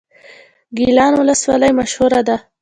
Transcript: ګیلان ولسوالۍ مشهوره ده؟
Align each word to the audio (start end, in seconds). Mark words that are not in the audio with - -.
ګیلان 0.77 1.13
ولسوالۍ 1.19 1.71
مشهوره 1.79 2.21
ده؟ 2.27 2.37